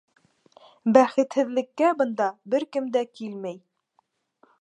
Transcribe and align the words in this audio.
Бәхетһеҙлеккә, 0.95 1.91
бында 2.01 2.29
бер 2.55 2.65
кем 2.77 2.89
дә 2.97 3.05
килмәй. 3.19 3.61